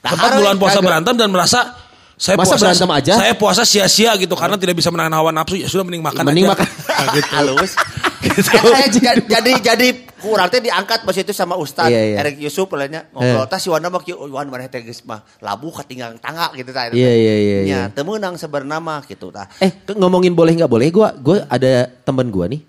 [0.00, 0.86] Dahar, bulan puasa kagak.
[0.86, 1.74] berantem dan merasa
[2.16, 3.12] saya Masa puasa berantem aja?
[3.20, 6.48] Saya puasa sia-sia gitu karena tidak bisa menahan hawa nafsu ya sudah mending makan Mending
[6.48, 6.52] aja.
[6.56, 6.68] makan.
[6.72, 7.30] Nah, gitu.
[7.36, 7.72] halus.
[8.16, 8.48] Gitu.
[8.48, 12.16] Eta jadi jadi jadi kurang teh diangkat pas itu sama Ustad Iya, iya.
[12.24, 15.20] Erik Yusuf lainnya ngobrol tah si Wanda mah kieu oh, Wan mana teh geus mah
[15.44, 16.90] labu katinggalan tangga gitu tah.
[16.90, 17.58] Iya, iya, iya, iya.
[17.62, 19.46] Nya teu meunang sebenarnya mah gitu tah.
[19.60, 22.64] Eh, ngomongin boleh nggak boleh, gua gua ada temen gua nih.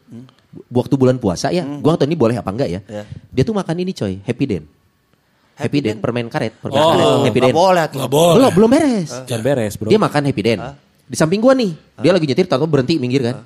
[0.67, 2.81] Waktu bulan puasa ya, gua nggak tahu ini boleh apa enggak ya.
[2.85, 3.03] Ya.
[3.33, 4.63] Dia tuh makan ini coy, Happy Den.
[5.57, 7.49] Happy, Happy Den, permen karet, permen Oh, karet, Happy Den.
[7.49, 8.35] Enggak boleh boleh.
[8.37, 9.09] Belum, belum beres.
[9.25, 9.89] Jangan beres, Bro.
[9.89, 10.59] Dia makan Happy Den.
[11.07, 13.41] Di samping gua nih, dia lagi nyetir, tahu berhenti minggir kan.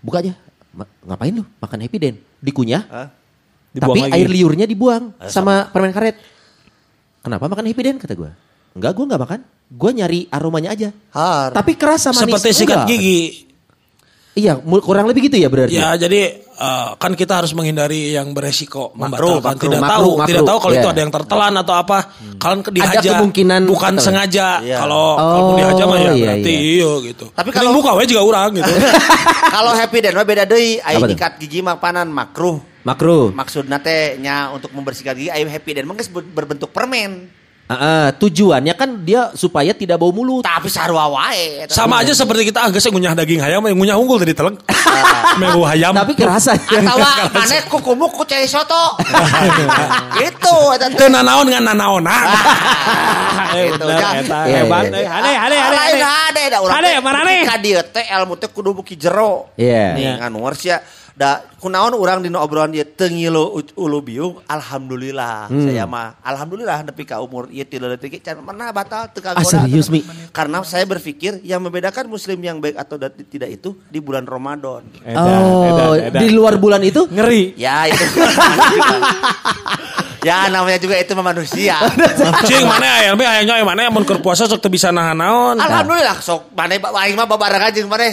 [0.00, 0.32] Buka aja.
[0.70, 2.14] Ma- ngapain lu makan Happy Den?
[2.38, 2.82] Dikunyah.
[3.70, 4.14] Dibuang tapi lagi.
[4.18, 6.18] air liurnya dibuang sama permen karet.
[7.20, 8.30] Kenapa makan Happy Den kata gua?
[8.74, 9.40] Enggak, gua nggak makan.
[9.70, 10.94] Gua nyari aromanya aja.
[11.10, 11.50] Har.
[11.50, 12.38] Tapi kerasa manis.
[12.38, 12.90] Seperti sikat Enggak.
[12.94, 13.49] gigi.
[14.30, 15.74] Iya, kurang lebih gitu ya berarti.
[15.74, 19.42] Ya jadi eh, kan kita harus menghindari yang beresiko membatalkan.
[19.42, 20.28] makruh, tidak makruh, tahu, makruh.
[20.28, 20.80] tidak tahu kalau Iya.
[20.80, 21.98] itu ada yang tertelan atau apa.
[22.38, 22.98] Kalian ke dihaja.
[23.00, 24.06] Ada kemungkinan bukan tertelan.
[24.06, 24.48] sengaja.
[24.62, 24.76] Iya.
[24.78, 26.62] Kalau Oh, kalau dihaja mah ya iya, berarti iya.
[26.78, 27.26] iya gitu.
[27.34, 28.70] Tapi kalau- buka we juga orang gitu.
[29.50, 31.08] Kalau happy den mah beda deui, tuh?
[31.10, 32.62] nyikat gigi mah panan makruh.
[32.86, 33.34] Makruh.
[33.34, 35.98] Maksudna teh nya untuk membersihkan gigi aya happy den mah
[36.30, 37.39] berbentuk permen.
[37.70, 40.42] Ah, ah, tujuannya kan dia supaya tidak bau mulut.
[40.42, 41.70] Tapi sarua wae.
[41.70, 44.58] Sama aja seperti kita agak ngunyah daging hayam, ngunyah unggul tadi teleng.
[45.40, 45.94] Melu hayam.
[45.94, 46.58] Tapi kerasa.
[46.58, 46.98] Atau
[47.38, 48.98] mana kukumu ku cai soto.
[50.18, 50.54] Gitu.
[50.74, 50.98] eta teh.
[50.98, 52.26] Teu nanaon ngan nanaonan.
[53.54, 54.10] Eh, Gitu, bener, ya.
[54.18, 54.38] eta.
[54.50, 54.82] Iya, Hebat.
[54.90, 54.98] iya.
[54.98, 55.06] eh.
[55.06, 56.02] Hade, hade, hade, Lain hade.
[56.02, 56.74] hade da urang.
[56.74, 56.98] Hade, teh.
[57.02, 57.34] marane.
[57.46, 59.54] Ka dieu teh ilmu teh kudu buki jero.
[59.54, 59.94] Iya.
[59.94, 60.82] Nih nganu sia
[61.20, 65.52] da kunaon urang dina obrolan ieu teu ngilu u- ulu biung alhamdulillah.
[65.52, 65.68] Hmm.
[65.68, 69.68] Saya mah alhamdulillah nepi ka umur ieu 3 detik can pernah batal teu Ah kagoda.
[69.68, 70.00] serius Mi?
[70.32, 74.80] Karena saya berpikir yang membedakan muslim yang baik atau da- tidak itu di bulan Ramadan.
[75.04, 76.20] Edan, Oh, edan, edan.
[76.24, 77.04] di luar bulan itu?
[77.04, 77.52] Ngeri.
[77.54, 78.00] Ya itu.
[80.20, 81.76] ya namanya juga itu manusia.
[82.48, 85.56] Cing mana aya mah aya nyoy mana mun keur puasa sok teu bisa nahan naon.
[85.56, 88.08] Alhamdulillah sok mana aing mah babarengan jeung mana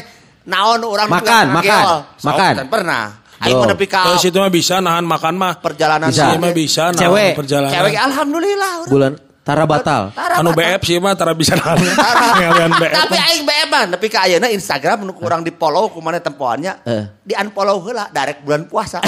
[0.47, 1.83] naon urang Makan, makan,
[2.23, 2.53] makan.
[2.63, 3.03] kan pernah.
[3.37, 3.61] Aing Bro.
[3.61, 5.53] mah nepi ka Terus itu mah bisa nahan makan mah.
[5.61, 6.33] perjalanan Bisa.
[6.33, 7.33] Ieu mah bisa nahan Cewek.
[7.37, 7.73] perjalanan.
[7.75, 8.89] Cewek alhamdulillah urang.
[8.89, 9.13] Bulan
[9.47, 10.11] Tara batal.
[10.11, 10.75] Tara Anu batal.
[10.75, 11.79] BF sih mah tara bisa nahan.
[11.79, 12.25] Tara.
[12.41, 12.93] Ngalian BF.
[12.99, 16.83] Tapi aing BF mah nepi ka ayeuna Instagram nu kurang di-follow ku mana tempoannya.
[16.83, 17.03] Eh.
[17.23, 18.99] Di unfollow heula darek bulan puasa.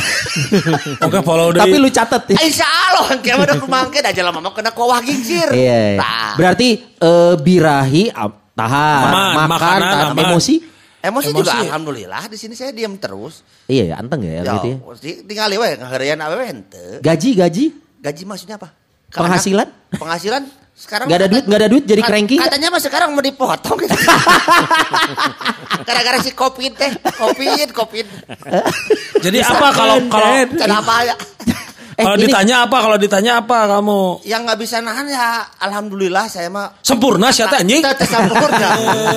[1.09, 1.59] Oke follow deui.
[1.59, 2.39] Tapi lu catet ya.
[2.39, 5.49] Insya Allah kieu mah kumangke da jelema mah kena kawah gingsir.
[5.51, 5.97] Iya.
[5.97, 5.99] iya.
[5.99, 6.33] Tah.
[6.39, 8.03] Berarti eh, birahi
[8.55, 9.03] tahan,
[9.43, 9.79] makan,
[10.15, 10.68] emosi.
[10.99, 11.47] Emosi, Emosi.
[11.47, 13.39] juga alhamdulillah di sini saya diam terus.
[13.65, 14.77] Iya, ya, anteng ya, Ya, gitu ya.
[14.99, 16.99] di- tinggal we ngaheureun awewe henteu.
[16.99, 17.65] Gaji, gaji,
[17.99, 18.71] Gaji maksudnya apa?
[19.11, 19.67] Penghasilan?
[19.91, 22.35] Penghasilan sekarang Nggak ada duit, nggak ada duit, jadi cranky?
[22.39, 23.91] Katanya mah sekarang mau dipotong gitu.
[25.83, 28.07] Gara-gara si Covid teh, Covid, Covid.
[29.19, 31.15] Jadi apa kalau kalau Kenapa ya?
[31.99, 35.27] Eh, kalau ditanya apa kalau ditanya apa kamu Yang nggak bisa nahan ya
[35.59, 37.83] alhamdulillah saya mah sempurna sih anjing.
[37.83, 38.69] Teu sempurna.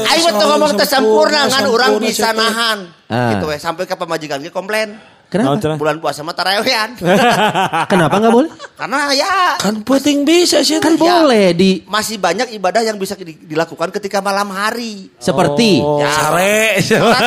[0.02, 2.78] Aing mah tuh ngomong teu sempurna ngan Sempurna, orang sempurna, bisa nahan.
[3.06, 3.30] Ah.
[3.30, 4.98] Gitu we sampai ke pemajikan ge komplain.
[5.30, 5.80] Kenapa?
[5.80, 6.92] Bulan puasa mah tarawehan.
[7.90, 8.50] Kenapa nggak boleh?
[8.76, 10.76] Karena ya Kan penting bisa sih.
[10.76, 11.22] Kan Ya.
[11.22, 15.08] boleh di masih banyak ibadah yang bisa di- dilakukan ketika malam hari.
[15.16, 16.02] seperti Oh.
[16.02, 16.10] Ya.
[16.10, 16.82] Sare.
[16.82, 17.22] Sholat,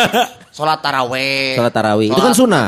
[0.51, 1.57] sholat taraweh.
[1.57, 2.09] sholat tarawih.
[2.11, 2.67] Itu kan sunnah.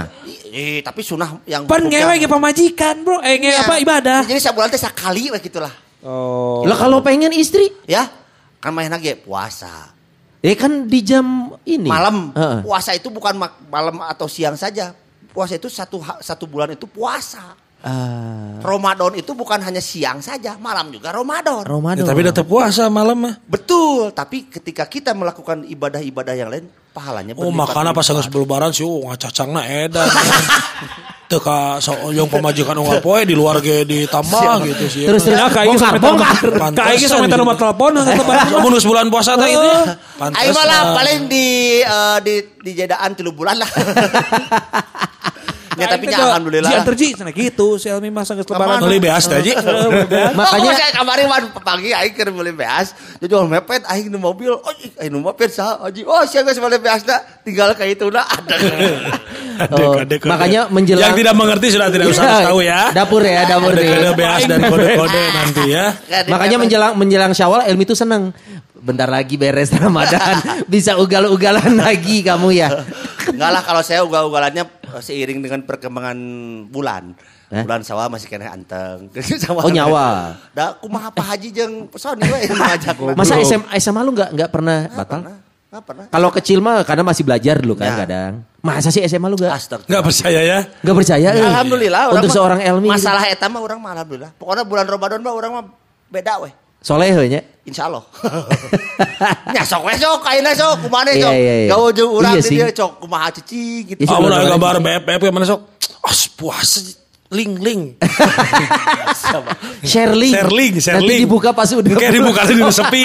[0.58, 3.22] Eh, tapi sunah yang Pan ngewe ge pamajikan, Bro.
[3.22, 3.62] Eh nge Iya.
[3.62, 4.20] apa ibadah.
[4.26, 5.70] Jadi sebulan teh sekali we gitulah.
[6.02, 6.65] Oh.
[6.65, 8.10] Lah kalau pengen istri, Ya.
[8.58, 9.93] Kan main lagi puasa.
[10.38, 11.86] eh kan di jam ini.
[11.86, 12.34] Malam.
[12.34, 12.60] Heeh.
[12.65, 13.38] Puasa itu bukan
[13.70, 14.98] malam atau siang saja.
[15.30, 17.54] Puasa itu satu satu bulan itu puasa.
[17.88, 21.63] Ah, Ramadan itu bukan hanya siang saja, malam juga Ramadan.
[21.63, 22.04] Ya, Ramadan.
[22.04, 23.39] tapi tetap puasa malam mah.
[23.47, 28.84] Betul, tapi ketika kita melakukan ibadah-ibadah yang lain, pahalanya Oh makanya pas geus lebaran sih
[28.84, 30.04] oh ngacacangna edan.
[31.28, 31.76] Teu ka
[32.15, 35.04] yang pemajikan unggal poe di luar ge ditambah gitu sih.
[35.04, 36.71] Terus terus Ya kayak bongkar, sampai telepon.
[36.71, 37.91] Kayak sampai nomor telepon
[38.52, 39.71] Lamun geus bulan puasa teh gitu.
[40.23, 41.47] Ayo malah paling di
[41.84, 43.67] eh, di di jedaan tilu bulan lah.
[45.78, 46.68] ya tapi nya alhamdulillah.
[46.68, 48.82] Ji antar ji cenah gitu si Elmi mah geus lebaran.
[48.82, 49.54] Beli beas teh Ji.
[50.40, 54.52] Makanya- saya kemarin wan pagi aing keur beli beas, jadi jual mepet aing nu mobil,
[54.52, 56.02] oh ih, aing nu moped saha aji.
[56.02, 58.56] Oh sia geus beli beas da, tinggal ka itu da ada.
[59.68, 62.80] Oh, makanya menjelang- Yang tidak mengerti sudah tidak usah Iya, tahu ya.
[62.94, 64.13] Dapur ya, dapur nih.
[64.13, 65.86] beas dan kode-kode nanti ya.
[66.28, 68.30] Makanya menjelang menjelang Syawal Elmi itu seneng.
[68.78, 70.38] Bentar lagi beres Ramadan,
[70.72, 72.70] bisa ugal-ugalan lagi kamu ya.
[73.28, 74.63] Enggak lah kalau saya ugal-ugalannya
[74.97, 76.17] seiring dengan perkembangan
[76.65, 77.13] bulan.
[77.47, 77.63] Eh?
[77.63, 79.08] Bulan sawah masih kena anteng.
[79.50, 80.36] Oh, nyawa.
[80.52, 82.95] Da kumaha Pak Haji jeung Sony we ngajak.
[83.13, 85.19] Masa SM, SMA lu nggak nggak pernah batal?
[85.67, 86.06] Enggak pernah.
[86.08, 87.95] Kalau kecil mah karena masih belajar dulu kan Ya.
[87.97, 88.34] kadang.
[88.60, 89.88] Masa sih SMA lu nggak Astagfirullah.
[89.89, 90.60] Nggak percaya ya.
[90.82, 91.28] nggak percaya?
[91.30, 91.43] eh?
[91.45, 92.88] Alhamdulillah Untuk seorang Elmi.
[92.88, 92.93] gitu.
[92.93, 94.32] Masalah eta mah orang mah alhamdulillah.
[94.36, 95.63] Pokoknya bulan Ramadan mah orang mah
[96.08, 96.52] beda weh.
[96.88, 97.41] Soleh we nya.
[97.67, 98.00] Insya Allah.
[99.56, 101.34] ya sok weh sok kaina sok kumane Iya, sok.
[101.36, 101.67] iya, iya.
[101.67, 102.56] Gawe jeung urang Iya sih.
[102.56, 104.00] dia sok kumaha cici gitu.
[104.00, 105.67] Iya, Ah, udah gambar BF ke mana sok?
[106.00, 106.80] As puasa
[107.28, 107.82] ling ling.
[109.84, 110.32] Sharing.
[110.32, 111.19] Sharing, Nanti sharing.
[111.28, 111.91] dibuka pas udah.
[111.91, 113.04] Kayak dibuka di sepi.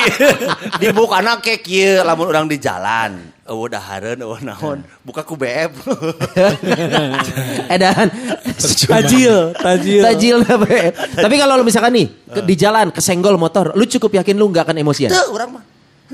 [0.78, 3.31] Dibukana ke kieu lamun urang di jalan.
[3.42, 4.86] Oh dahareun oh naon.
[5.02, 5.74] Buka ku BF.
[7.74, 8.06] Edan.
[8.86, 10.02] Tajil, tajil.
[10.06, 10.88] Tajil apa ya?
[11.26, 14.70] Tapi kalau lu misalkan nih ke- di jalan kesenggol motor, lu cukup yakin lu nggak
[14.70, 15.10] akan emosian?
[15.10, 15.64] Teu urang mah.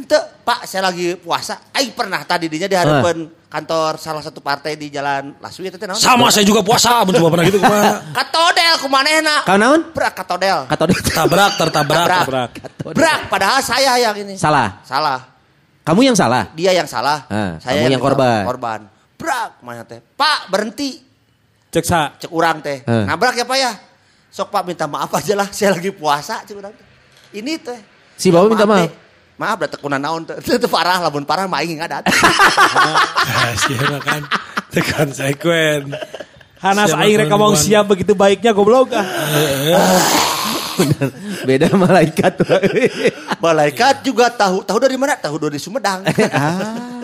[0.09, 1.69] Teu, Pak, saya lagi puasa.
[1.77, 5.85] Aing pernah tadi dinya di hadapan kantor salah satu partai di Jalan Laswi itu teh
[5.85, 6.01] naon?
[6.01, 7.93] Sama saya juga puasa, mencoba pernah gitu kumaha.
[8.25, 9.45] Katodel kumanehna.
[9.45, 9.85] Kau naon?
[9.93, 10.65] Brak katodel.
[10.65, 12.09] Kata dia Tabrak tertabrak.
[12.09, 12.51] Tabrak.
[12.57, 12.97] Tabrak.
[12.97, 14.41] Brak, padahal saya yang ini.
[14.41, 14.81] salah.
[14.81, 15.37] Salah.
[15.89, 16.53] Kamu yang salah.
[16.53, 17.25] Dia yang salah.
[17.33, 18.45] Ah, kamu yang korban.
[18.45, 18.81] Korban.
[19.17, 20.05] Brak, mana teh?
[20.05, 21.01] Pak, berhenti.
[21.73, 22.13] Cek sa.
[22.21, 22.85] Cek urang teh.
[22.85, 23.09] Ah.
[23.09, 23.73] Nabrak ya, Pak ya?
[24.29, 26.87] Sok Pak minta maaf aja lah, saya lagi puasa cek urang teh.
[27.41, 27.81] Ini teh.
[28.21, 28.85] Si Bapak minta maaf?
[28.85, 28.93] teh.
[29.41, 30.37] Maaf, udah tekunan naon teh.
[30.61, 32.05] Itu parah, lamun parah mah aing ngadat.
[33.65, 34.23] Siapa kan?
[34.69, 35.97] Tekan sekuen.
[36.61, 39.07] Hanas aing rek ngomong siap begitu baiknya goblok ah.
[41.49, 42.43] Beda malaikat.
[43.45, 45.15] Malaikat juga tahu tahu dari mana?
[45.19, 46.03] Tahu dari Sumedang.
[46.35, 46.99] ah.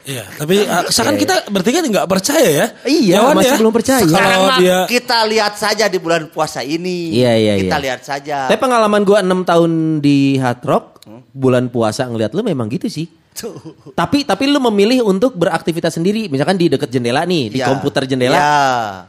[0.00, 2.66] Iya, tapi uh, sekarang kita bertiga nggak percaya ya.
[2.86, 4.02] Iya, Yawan masih belum percaya.
[4.02, 7.14] Kalau Sekarang mah dia kita lihat saja di bulan puasa ini.
[7.14, 7.84] Iya, iya, Kita iya.
[7.84, 8.38] lihat saja.
[8.48, 9.70] Tapi pengalaman gua 6 tahun
[10.02, 10.84] di Hard Rock,
[11.34, 13.19] bulan puasa ngeliat lu memang gitu sih.
[13.92, 17.66] Tapi tapi lu memilih untuk beraktivitas sendiri, misalkan di deket jendela nih, di Iya.
[17.66, 18.36] komputer jendela.
[18.36, 18.54] Iya.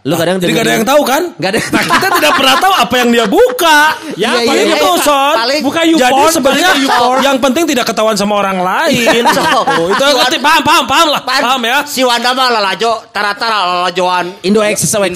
[0.04, 1.22] Lu kadang jadi gak ada yang tahu kan?
[1.36, 1.60] Nggak ada.
[1.62, 3.80] Nah, kita tidak pernah tahu apa yang dia buka.
[4.14, 5.02] Ya, Iya, paling iya, itu, iya.
[5.02, 5.36] Son.
[5.36, 7.20] Paling- Buka Jadi YouPorn, sebenarnya YouPorn.
[7.22, 9.24] yang penting tidak ketahuan sama orang lain.
[9.28, 9.42] So,
[9.72, 11.78] Oh, itu ngerti, paham, paham, paham lah, Pan, paham ya.
[11.84, 14.42] Si Wanda mah lalajo, tara-tara lalajoan.
[14.42, 15.16] Indo XX1.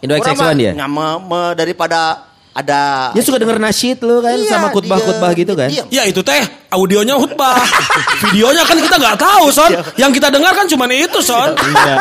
[0.00, 0.72] Indo Orang XX1 mah dia.
[0.74, 5.68] nyama me- daripada ada Dia suka denger nasyid lu kan Iya, sama khutbah-khutbah gitu kan.
[5.68, 6.36] dia- Ya itu teh
[6.68, 7.56] audionya khutbah.
[8.28, 9.70] Videonya kan kita nggak tahu, Son.
[9.94, 11.56] Yang kita dengar kan cuma itu, Son.
[11.56, 11.96] Iya,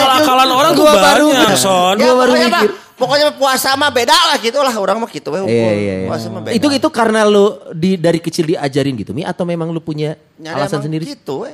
[0.00, 1.94] Akal-akalan itu- orang tuh gua baru- banyak, Son.
[1.94, 2.72] Ya, Gua baru pokoknya mah, mikir.
[2.96, 5.38] pokoknya puasa mah beda lah gitu lah orang mah gitu we.
[5.42, 6.08] Iya, iya, iya.
[6.08, 6.52] Puasa mah beda.
[6.54, 10.56] Itu itu karena lu di dari kecil diajarin gitu Mi atau memang lu punya Nyari
[10.58, 11.04] alasan emang sendiri?
[11.06, 11.52] Gitu we.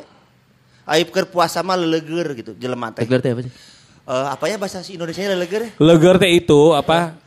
[0.86, 3.02] Aib keur puasa mah leleger gitu jelema teh.
[3.02, 3.50] Regular teh apa sih?
[4.06, 5.70] Eh, apa ya bahasa Indonesia leleger ya?
[5.76, 7.18] Leger teh itu apa?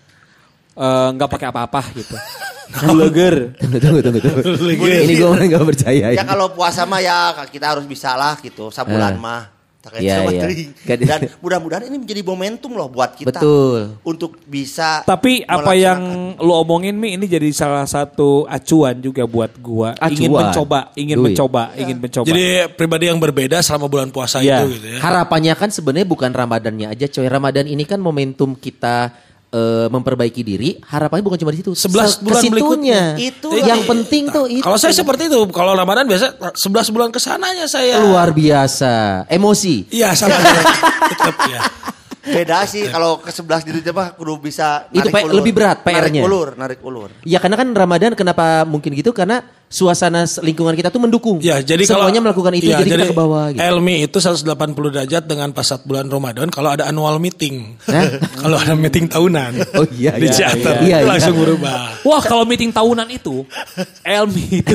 [0.72, 2.16] Eh, nggak pakai apa-apa gitu.
[2.94, 3.58] Leger.
[3.58, 4.86] Tunggu tunggu tunggu tunggu.
[4.86, 6.14] Ini gue nggak percaya.
[6.14, 9.18] Ya kalau puasa mah ya kita harus bisa lah gitu sabulan Ah.
[9.18, 9.44] mah.
[9.90, 10.44] Iya, iya.
[10.44, 10.70] teuing.
[10.86, 13.32] Kan- Dan mudah-mudahan ini menjadi momentum loh buat kita.
[13.34, 13.96] Betul.
[14.04, 15.98] Untuk bisa Tapi apa yang
[16.36, 19.96] lu omongin Mi ini jadi salah satu acuan juga buat gua.
[20.06, 20.42] Ingin Acuan.
[20.46, 21.26] mencoba, ingin Duit.
[21.34, 22.28] mencoba, ingin mencoba.
[22.28, 24.62] Jadi pribadi yang berbeda selama bulan puasa Iya.
[24.62, 25.00] itu gitu ya.
[25.00, 27.26] Harapannya kan sebenarnya bukan Ramadannya aja coy.
[27.26, 29.16] Ramadan ini kan momentum kita
[29.50, 30.78] eh, memperbaiki diri.
[30.80, 31.74] Harapannya bukan cuma di situ.
[31.74, 33.02] 11 Se- bulan ke situnya.
[33.16, 33.90] Itu yang lah.
[33.90, 34.62] penting tuh itu.
[34.62, 37.98] Kalau saya seperti itu, kalau Ramadan biasa 11 bulan ke sananya saya.
[38.00, 39.26] luar biasa.
[39.26, 39.90] Emosi.
[39.90, 40.38] Iya sama
[41.12, 41.62] Tetap ya.
[42.40, 45.36] Beda sih kalau ke 11 diri mah kudu bisa Itu narik P- ulur.
[45.44, 46.22] lebih berat PR-nya.
[46.24, 47.10] Narik ulur, narik ulur.
[47.28, 51.38] Ya karena kan Ramadan kenapa mungkin gitu karena suasana lingkungan kita tuh mendukung.
[51.46, 53.62] Ya, jadi kalau semuanya melakukan itu Iya, jadi, kita ke bawah gitu.
[53.62, 54.42] Elmi itu 180
[54.90, 57.78] derajat dengan pas saat bulan Ramadan kalau ada annual meeting.
[58.42, 59.78] kalau ada meeting tahunan.
[59.78, 60.76] Oh iya, Di iya, Ciater.
[60.82, 61.06] iya, iya.
[61.06, 62.02] langsung berubah.
[62.02, 63.46] Wah kalau meeting tahunan itu,
[64.02, 64.74] Elmi itu,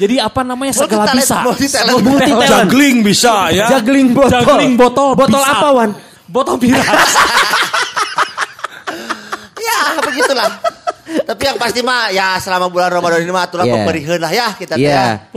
[0.00, 1.44] jadi apa namanya segala bisa.
[1.44, 2.00] multi-talent.
[2.00, 2.48] Multi-talent.
[2.48, 3.68] Juggling bisa ya.
[3.68, 4.32] Juggling botol.
[4.32, 5.08] Juggling botol.
[5.12, 5.52] Botol bisa.
[5.60, 5.90] apa Wan?
[6.30, 6.78] Botol bira.
[9.80, 10.48] Ya, begitulah.
[11.10, 13.74] Tapi yang pasti mah ya selama bulan Ramadan ini mah atulah Iya.
[13.76, 15.26] pemberian lah ya kita teh Iya.
[15.26, 15.34] ya.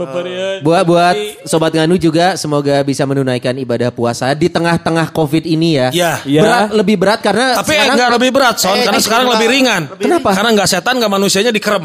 [0.62, 5.88] Buat buat sobat nganu juga semoga bisa menunaikan ibadah puasa di tengah-tengah Covid ini ya.
[5.90, 6.12] Iya.
[6.22, 6.40] Iya.
[6.40, 8.70] Berat lebih berat karena Tapi sekarang enggak lebih berat, Son.
[8.72, 9.82] Eh, karena sekarang lebih ringan.
[9.88, 10.30] lebih Kenapa?
[10.30, 11.84] Karena enggak setan, enggak manusianya dikerem.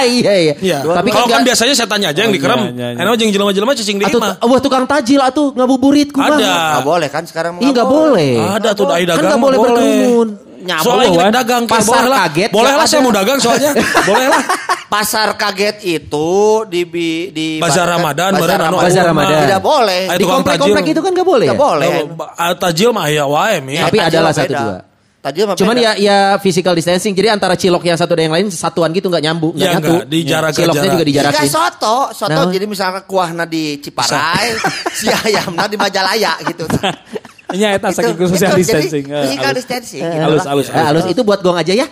[0.00, 0.54] iya iya.
[0.56, 0.78] Iya.
[0.80, 2.60] Tapi kalau kan enggak- biasanya setannya aja yang Oh, dikerem.
[2.62, 3.02] iya, iya, iya.
[3.04, 4.32] Enak jeung jelema-jelema cicing di Atuh, imah.
[4.40, 6.40] wah tukang tajil atuh ngabuburit kumaha.
[6.40, 6.52] Ada.
[6.72, 8.32] Nggak boleh kan sekarang Iya nggak boleh.
[8.40, 9.18] Ada tuh dai dagang.
[9.18, 10.28] Kan nggak mah boleh berkerumun.
[10.64, 12.18] Nyambung, Soalnya kita dagang Pasar boleh lah.
[12.24, 13.04] kaget Boleh nggak lah saya ada.
[13.04, 13.70] mau dagang soalnya.
[14.10, 14.42] boleh lah.
[14.84, 16.30] Pasar kaget itu
[16.64, 18.84] di di, di Bazar Ramadan, Bazar Ramadan.
[18.84, 19.40] Bazar Ramadan.
[19.42, 20.02] Tidak boleh.
[20.06, 20.94] Ayo, Di tukang komplek-komplek tajil.
[20.94, 21.46] itu kan nggak boleh.
[21.46, 21.62] Tidak ya?
[21.62, 21.88] boleh.
[22.14, 23.56] Oh, Tajil mah ya wae.
[23.60, 24.78] Tapi adalah satu dua.
[25.20, 25.82] Tajil mah Cuman beda.
[25.82, 27.10] ya ya physical distancing.
[27.10, 29.92] Jadi antara cilok yang satu dan yang lain satuan gitu nggak nyambung, nggak Ya, nyatu.
[29.94, 30.92] nggak, dijarak- Ciloknya jarak.
[30.92, 31.48] juga Jika dijarakin.
[31.48, 32.52] soto, soto Nah.
[32.52, 34.52] jadi misalnya kuahna di Ciparai,
[34.92, 36.68] si ayamna di Majalaya gitu.
[37.52, 39.04] Nya eta saking Itu- social itu jadi distancing.
[39.04, 39.58] Eh, Physical halus.
[39.60, 40.00] distancing.
[40.00, 41.86] Eh, gitu halus, halus, Eh, halus itu buat gong aja ya.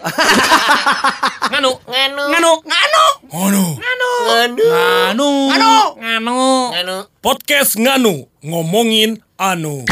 [1.52, 1.70] Nganu.
[1.84, 2.24] Nganu.
[2.32, 2.52] Nganu.
[2.64, 3.64] Nganu.
[3.76, 5.30] Nganu.
[6.00, 6.40] Nganu.
[6.72, 6.96] Nganu.
[7.20, 9.84] Podcast Nganu ngomongin anu.